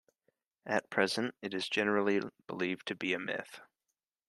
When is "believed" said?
2.47-2.87